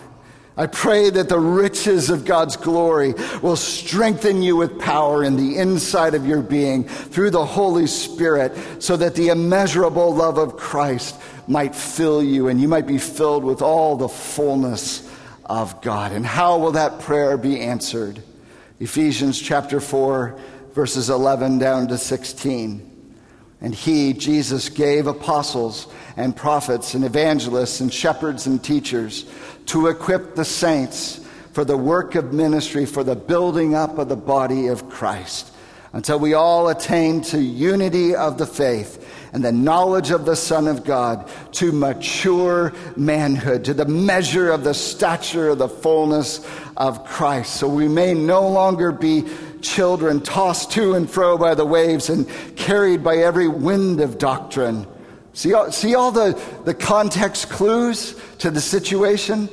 [0.57, 5.57] I pray that the riches of God's glory will strengthen you with power in the
[5.57, 11.15] inside of your being through the Holy Spirit so that the immeasurable love of Christ
[11.47, 15.09] might fill you and you might be filled with all the fullness
[15.45, 16.11] of God.
[16.11, 18.21] And how will that prayer be answered?
[18.81, 20.37] Ephesians chapter 4,
[20.73, 22.89] verses 11 down to 16.
[23.61, 25.87] And he, Jesus, gave apostles
[26.17, 29.25] and prophets and evangelists and shepherds and teachers
[29.71, 31.21] to equip the saints
[31.53, 35.49] for the work of ministry, for the building up of the body of Christ,
[35.93, 40.67] until we all attain to unity of the faith and the knowledge of the Son
[40.67, 46.45] of God, to mature manhood, to the measure of the stature of the fullness
[46.75, 49.23] of Christ, so we may no longer be
[49.61, 54.85] children tossed to and fro by the waves and carried by every wind of doctrine.
[55.31, 59.47] See, all, see all the, the context clues to the situation?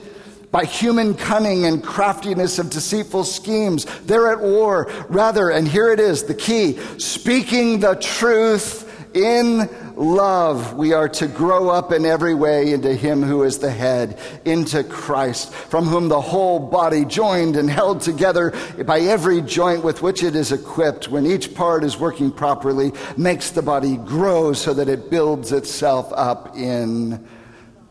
[0.51, 4.91] By human cunning and craftiness of deceitful schemes, they're at war.
[5.09, 11.27] Rather, and here it is, the key, speaking the truth in love, we are to
[11.27, 16.09] grow up in every way into Him who is the head, into Christ, from whom
[16.09, 18.55] the whole body, joined and held together
[18.87, 23.51] by every joint with which it is equipped, when each part is working properly, makes
[23.51, 27.27] the body grow so that it builds itself up in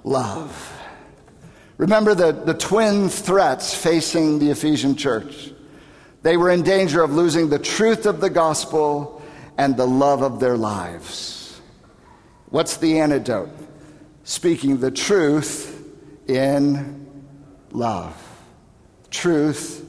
[0.03, 0.73] love.
[1.77, 5.51] Remember the, the twin threats facing the Ephesian church.
[6.23, 9.21] They were in danger of losing the truth of the gospel
[9.57, 11.59] and the love of their lives.
[12.49, 13.49] What's the antidote?
[14.23, 15.85] Speaking the truth
[16.27, 17.07] in
[17.71, 18.15] love.
[19.09, 19.86] Truth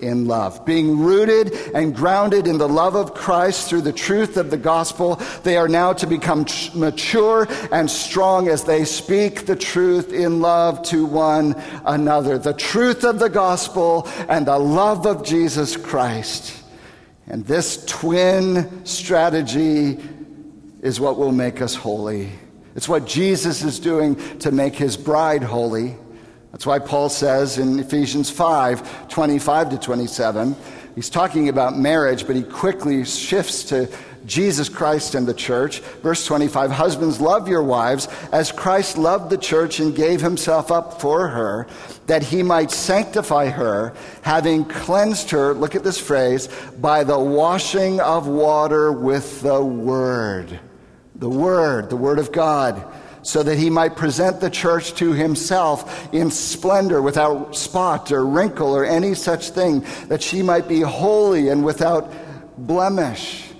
[0.00, 0.64] in love.
[0.64, 5.16] Being rooted and grounded in the love of Christ through the truth of the gospel,
[5.42, 10.40] they are now to become tr- mature and strong as they speak the truth in
[10.40, 12.38] love to one another.
[12.38, 16.62] The truth of the gospel and the love of Jesus Christ.
[17.26, 19.98] And this twin strategy
[20.82, 22.30] is what will make us holy.
[22.76, 25.96] It's what Jesus is doing to make his bride holy.
[26.56, 30.56] That's why Paul says in Ephesians 5 25 to 27,
[30.94, 33.94] He's talking about marriage, but he quickly shifts to
[34.24, 35.80] Jesus Christ and the church.
[36.00, 40.98] Verse 25 Husbands, love your wives as Christ loved the church and gave himself up
[40.98, 41.66] for her,
[42.06, 43.92] that he might sanctify her,
[44.22, 46.48] having cleansed her, look at this phrase,
[46.80, 50.58] by the washing of water with the word.
[51.16, 52.82] The word, the word of God
[53.26, 58.72] so that he might present the church to himself in splendor, without spot or wrinkle
[58.74, 62.12] or any such thing, that she might be holy and without
[62.56, 63.50] blemish.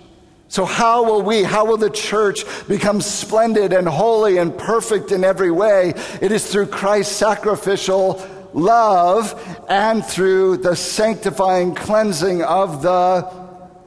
[0.46, 5.24] So, how will we, how will the church become splendid and holy and perfect in
[5.24, 5.94] every way?
[6.22, 9.34] It is through Christ's sacrificial love
[9.68, 13.28] and through the sanctifying cleansing of the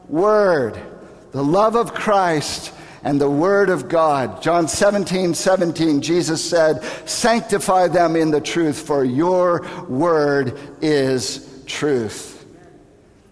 [0.09, 0.77] Word.
[1.31, 2.73] The love of Christ
[3.03, 4.41] and the Word of God.
[4.41, 12.45] John 17, 17, Jesus said, Sanctify them in the truth, for your Word is truth.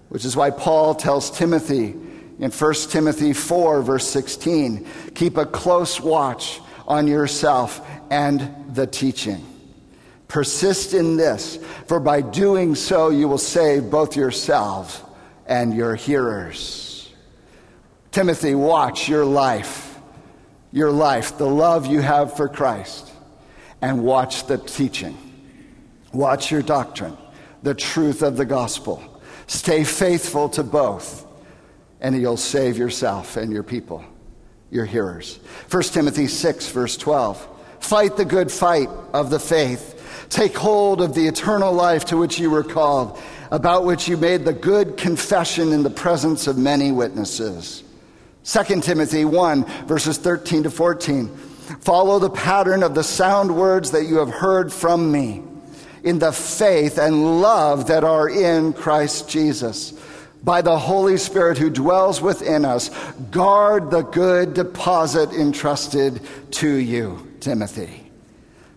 [0.10, 1.96] Which is why Paul tells Timothy
[2.40, 9.44] in 1 Timothy 4, verse 16, keep a close watch on yourself and the teaching.
[10.28, 11.58] Persist in this,
[11.88, 15.02] for by doing so you will save both yourselves
[15.48, 16.87] and your hearers.
[18.18, 20.00] Timothy, watch your life,
[20.72, 23.12] your life, the love you have for Christ,
[23.80, 25.16] and watch the teaching.
[26.14, 27.16] Watch your doctrine,
[27.62, 29.22] the truth of the gospel.
[29.46, 31.28] Stay faithful to both,
[32.02, 34.04] and you'll save yourself and your people,
[34.72, 35.40] your hearers.
[35.70, 37.48] 1 Timothy 6, verse 12.
[37.82, 40.26] Fight the good fight of the faith.
[40.30, 44.44] Take hold of the eternal life to which you were called, about which you made
[44.44, 47.84] the good confession in the presence of many witnesses.
[48.48, 51.28] 2 Timothy 1, verses 13 to 14.
[51.82, 55.44] Follow the pattern of the sound words that you have heard from me
[56.04, 59.92] in the faith and love that are in Christ Jesus.
[60.46, 62.90] By the Holy Spirit who dwells within us,
[63.32, 66.22] guard the good deposit entrusted
[66.52, 68.07] to you, Timothy.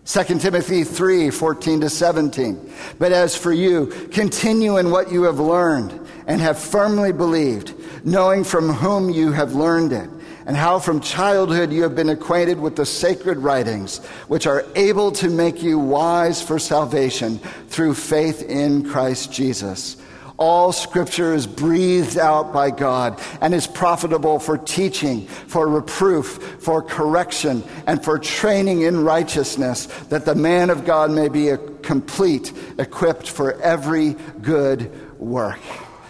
[0.05, 2.73] 2 Timothy 3 14 to 17.
[2.97, 7.73] But as for you, continue in what you have learned and have firmly believed
[8.03, 10.09] knowing from whom you have learned it,
[10.45, 15.11] and how from childhood you have been acquainted with the sacred writings, which are able
[15.11, 17.37] to make you wise for salvation
[17.67, 19.97] through faith in Christ Jesus.
[20.41, 26.81] All scripture is breathed out by God and is profitable for teaching, for reproof, for
[26.81, 31.51] correction, and for training in righteousness, that the man of God may be
[31.83, 35.59] complete, equipped for every good work.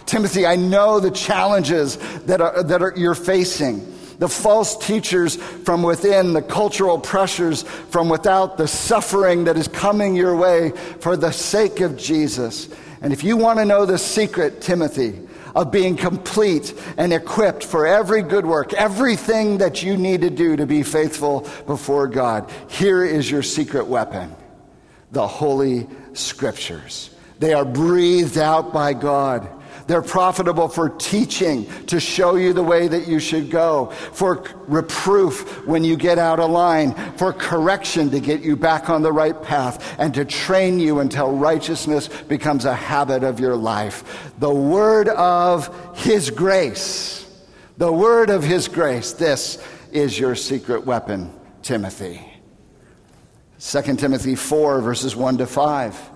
[0.05, 3.86] Timothy, I know the challenges that, are, that are, you're facing.
[4.19, 10.15] The false teachers from within, the cultural pressures from without, the suffering that is coming
[10.15, 10.71] your way
[11.01, 12.69] for the sake of Jesus.
[13.02, 15.20] And if you want to know the secret, Timothy,
[15.56, 20.56] of being complete and equipped for every good work, everything that you need to do
[20.56, 24.36] to be faithful before God, here is your secret weapon
[25.12, 27.10] the Holy Scriptures.
[27.39, 29.61] They are breathed out by God.
[29.88, 35.65] They're profitable for teaching to show you the way that you should go, for reproof
[35.67, 39.41] when you get out of line, for correction to get you back on the right
[39.41, 44.34] path, and to train you until righteousness becomes a habit of your life.
[44.39, 47.27] The word of His grace,
[47.77, 52.21] the word of His grace, this is your secret weapon, Timothy.
[53.59, 56.09] 2 Timothy 4, verses 1 to 5.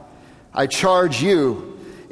[0.53, 1.74] I charge you,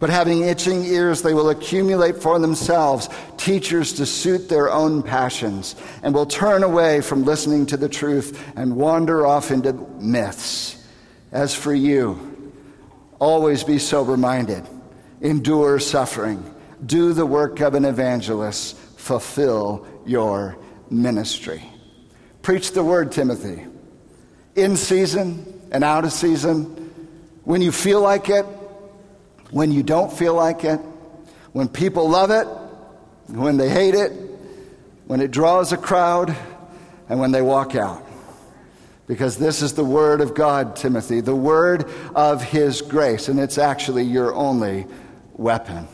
[0.00, 5.76] but having itching ears, they will accumulate for themselves teachers to suit their own passions,
[6.02, 10.82] and will turn away from listening to the truth and wander off into myths.
[11.30, 12.52] As for you,
[13.18, 14.66] always be sober minded,
[15.20, 16.42] endure suffering,
[16.86, 20.56] do the work of an evangelist, fulfill your
[20.88, 21.62] ministry.
[22.40, 23.66] Preach the word, Timothy,
[24.56, 26.64] in season and out of season,
[27.44, 28.46] when you feel like it
[29.50, 30.78] when you don't feel like it,
[31.52, 32.46] when people love it,
[33.28, 34.12] when they hate it,
[35.06, 36.36] when it draws a crowd,
[37.08, 38.06] and when they walk out.
[39.08, 43.58] Because this is the Word of God, Timothy, the Word of His grace, and it's
[43.58, 44.86] actually your only
[45.32, 45.88] weapon.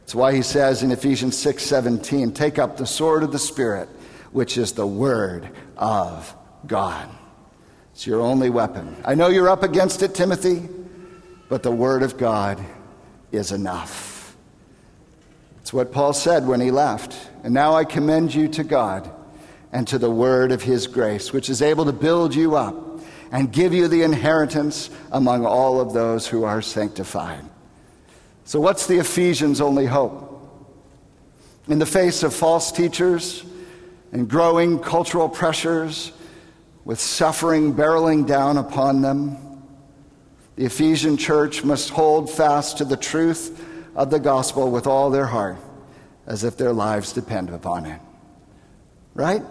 [0.00, 3.90] That's why he says in Ephesians 6 17, take up the sword of the Spirit,
[4.32, 6.34] which is the Word of
[6.66, 7.06] God.
[7.92, 8.96] It's your only weapon.
[9.04, 10.66] I know you're up against it, Timothy,
[11.50, 12.64] but the Word of God
[13.32, 14.36] is enough.
[15.60, 17.14] It's what Paul said when he left.
[17.44, 19.10] And now I commend you to God
[19.72, 23.00] and to the Word of His grace, which is able to build you up
[23.30, 27.44] and give you the inheritance among all of those who are sanctified.
[28.44, 30.24] So, what's the Ephesians' only hope?
[31.68, 33.44] In the face of false teachers
[34.10, 36.12] and growing cultural pressures,
[36.86, 39.36] with suffering barreling down upon them,
[40.58, 45.26] the Ephesian church must hold fast to the truth of the gospel with all their
[45.26, 45.56] heart,
[46.26, 48.00] as if their lives depend upon it.
[49.14, 49.44] Right?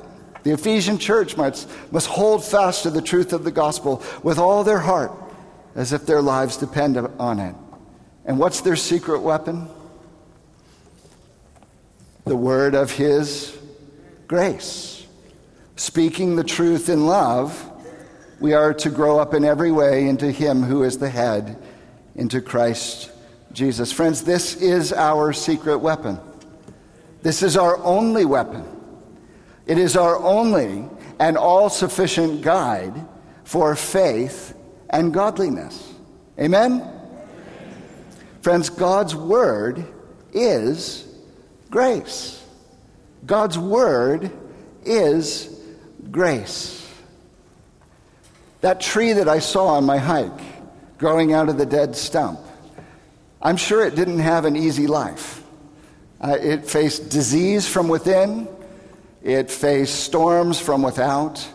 [0.44, 4.66] The Ephesian church must, must hold fast to the truth of the gospel with all
[4.66, 5.14] their heart,
[5.76, 7.56] as if their lives depend on it.
[8.26, 9.70] And what's their secret weapon?
[12.26, 13.58] The word of His
[14.28, 15.08] grace
[15.78, 17.56] speaking the truth in love,
[18.40, 21.58] we are to grow up in every way into Him who is the head,
[22.16, 23.12] into Christ
[23.52, 23.92] Jesus.
[23.92, 26.20] Friends, this is our secret weapon.
[27.24, 28.64] This is our only weapon.
[29.66, 30.86] It is our only
[31.20, 33.06] and all sufficient guide
[33.44, 34.56] for faith
[34.90, 35.94] and godliness.
[36.40, 36.88] Amen?
[38.42, 39.86] Friends, God's Word
[40.32, 41.08] is
[41.70, 42.46] grace.
[43.26, 44.32] God's Word
[44.86, 45.60] is
[46.12, 46.77] grace.
[48.62, 52.40] That tree that I saw on my hike, growing out of the dead stump,
[53.42, 55.44] I'm sure it didn't have an easy life.
[56.20, 58.48] Uh, it faced disease from within,
[59.22, 61.48] it faced storms from without.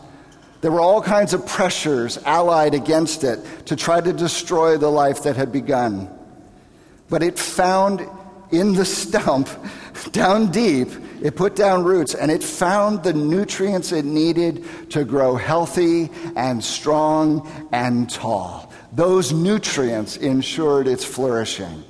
[0.61, 5.25] There were all kinds of pressures allied against it to try to destroy the life
[5.25, 6.09] that had begun.
[7.09, 8.07] But it found
[8.53, 9.49] in the stump,
[10.13, 10.89] down deep,
[11.23, 16.63] it put down roots and it found the nutrients it needed to grow healthy and
[16.63, 18.73] strong and tall.
[18.93, 21.85] Those nutrients ensured its flourishing.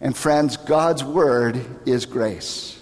[0.00, 2.80] And friends, God's word is grace.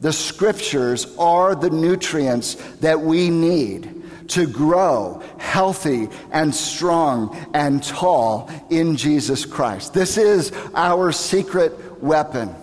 [0.00, 8.50] The scriptures are the nutrients that we need to grow healthy and strong and tall
[8.70, 9.94] in Jesus Christ.
[9.94, 12.54] This is our secret weapon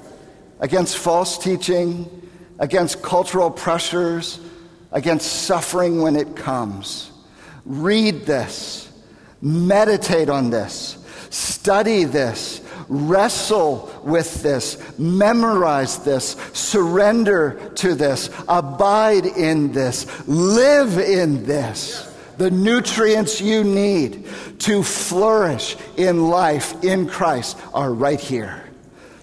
[0.61, 2.09] against false teaching,
[2.59, 4.39] against cultural pressures,
[4.91, 7.11] against suffering when it comes.
[7.65, 8.91] Read this,
[9.41, 10.97] meditate on this,
[11.29, 21.45] study this, wrestle with this, memorize this, surrender to this, abide in this, live in
[21.45, 22.07] this.
[22.37, 24.27] The nutrients you need
[24.59, 28.70] to flourish in life in Christ are right here.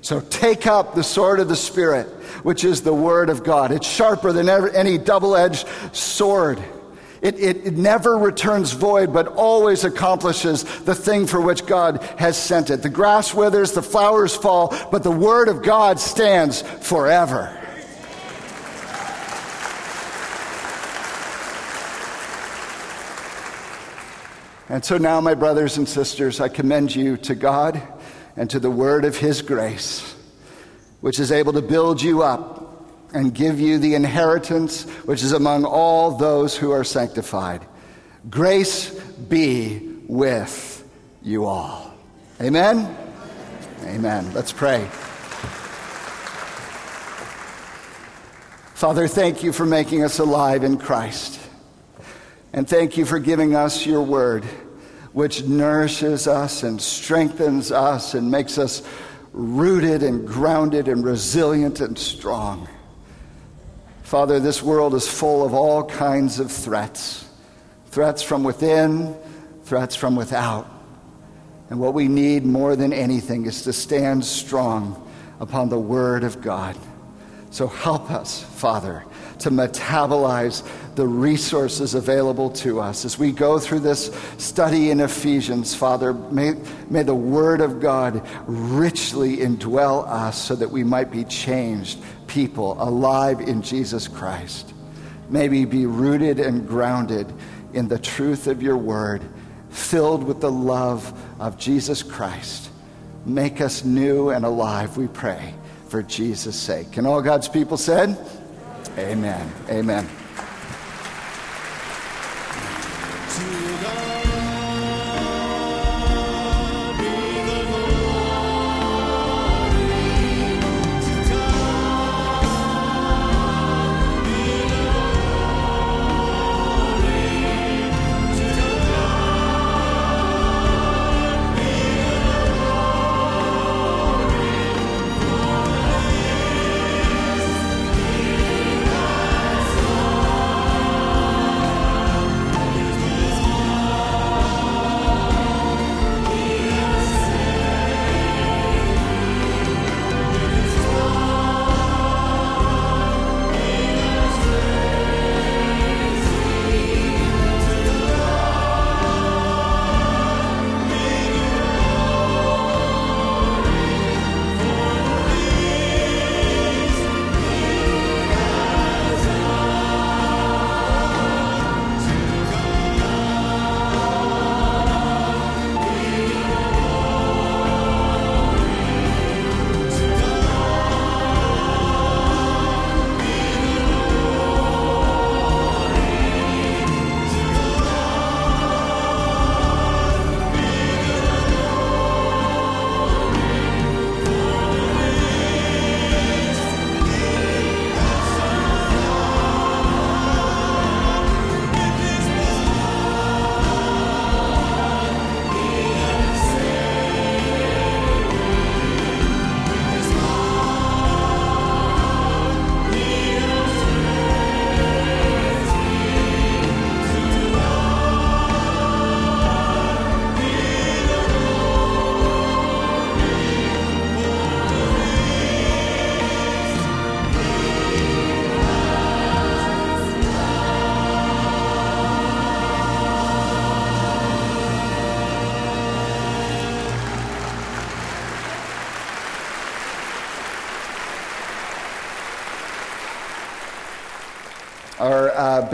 [0.08, 2.06] So take up the sword of the Spirit,
[2.42, 3.70] which is the Word of God.
[3.70, 6.58] It's sharper than ever, any double edged sword.
[7.20, 12.42] It, it, it, never returns void, but always accomplishes the thing for which God has
[12.42, 12.80] sent it.
[12.80, 17.54] The grass withers, the flowers fall, but the Word of God stands forever.
[24.70, 27.82] And so now, my brothers and sisters, I commend you to God
[28.38, 30.14] and to the word of his grace,
[31.00, 35.64] which is able to build you up and give you the inheritance which is among
[35.64, 37.66] all those who are sanctified.
[38.30, 38.90] Grace
[39.28, 40.88] be with
[41.20, 41.92] you all.
[42.40, 42.96] Amen?
[43.82, 44.32] Amen.
[44.32, 44.84] Let's pray.
[48.74, 51.40] Father, thank you for making us alive in Christ.
[52.52, 54.44] And thank you for giving us your word
[55.12, 58.82] which nourishes us and strengthens us and makes us
[59.32, 62.68] rooted and grounded and resilient and strong.
[64.02, 67.24] Father, this world is full of all kinds of threats
[67.90, 69.16] threats from within,
[69.64, 70.70] threats from without.
[71.70, 76.40] And what we need more than anything is to stand strong upon the Word of
[76.40, 76.76] God.
[77.50, 79.04] So help us, Father,
[79.40, 83.04] to metabolize the resources available to us.
[83.04, 86.54] As we go through this study in Ephesians, Father, may,
[86.90, 92.76] may the Word of God richly indwell us so that we might be changed people,
[92.82, 94.74] alive in Jesus Christ.
[95.30, 97.32] May we be rooted and grounded
[97.72, 99.22] in the truth of your Word,
[99.70, 102.70] filled with the love of Jesus Christ.
[103.24, 105.54] Make us new and alive, we pray,
[105.88, 106.96] for Jesus' sake.
[106.96, 108.16] And all God's people said,
[108.98, 109.52] Amen.
[109.70, 110.27] Amen.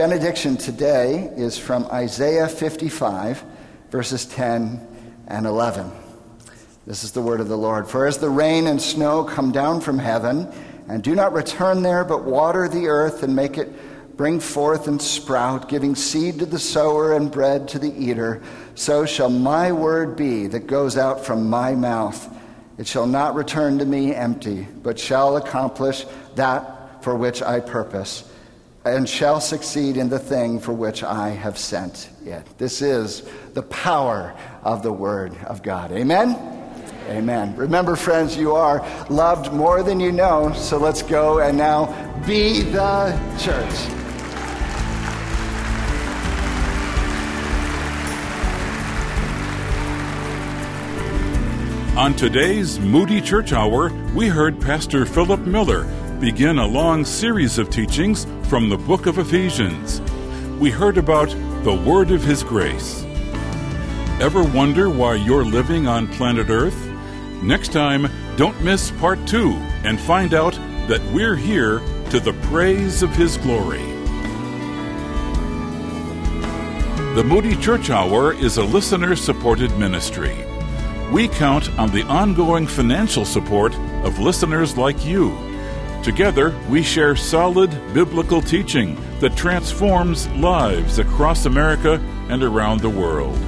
[0.04, 3.42] Benediction today is from Isaiah 55,
[3.90, 4.86] verses 10
[5.28, 5.90] and 11.
[6.86, 7.88] This is the word of the Lord.
[7.88, 10.46] For as the rain and snow come down from heaven,
[10.90, 15.00] and do not return there, but water the earth and make it bring forth and
[15.00, 18.42] sprout, giving seed to the sower and bread to the eater,
[18.74, 22.28] so shall my word be that goes out from my mouth.
[22.76, 28.30] It shall not return to me empty, but shall accomplish that for which I purpose
[28.84, 32.44] and shall succeed in the thing for which I have sent it.
[32.58, 33.22] This is
[33.54, 35.90] the power of the Word of God.
[35.92, 36.36] Amen?
[37.08, 37.56] Amen.
[37.56, 41.86] Remember, friends, you are loved more than you know, so let's go and now
[42.26, 44.00] be the church.
[51.96, 55.84] On today's Moody Church Hour, we heard Pastor Philip Miller
[56.24, 60.00] begin a long series of teachings from the book of Ephesians.
[60.58, 61.28] We heard about
[61.64, 63.04] the Word of His grace.
[64.22, 66.90] Ever wonder why you're living on planet Earth?
[67.42, 69.50] Next time, don't miss part two
[69.84, 70.54] and find out
[70.88, 73.84] that we're here to the praise of His glory.
[77.16, 80.38] The Moody Church Hour is a listener supported ministry.
[81.12, 85.53] We count on the ongoing financial support of listeners like you.
[86.04, 91.94] Together, we share solid biblical teaching that transforms lives across America
[92.28, 93.38] and around the world.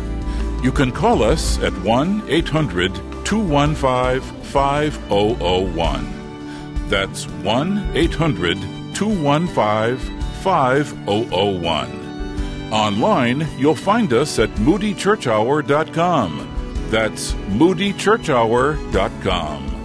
[0.65, 2.95] You can call us at 1 800
[3.27, 6.89] 215 5001.
[6.89, 8.59] That's 1 800
[8.95, 9.99] 215
[10.41, 12.73] 5001.
[12.73, 16.89] Online, you'll find us at moodychurchhour.com.
[16.91, 19.76] That's moodychurchhour.com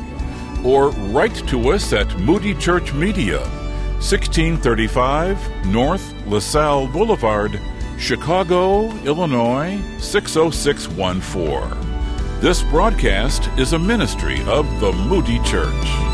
[0.64, 3.39] or write to us at Moody Church Media,
[3.99, 7.59] 1635 North LaSalle Boulevard,
[7.97, 12.41] Chicago, Illinois 60614.
[12.41, 16.11] This broadcast is a ministry of the Moody Church.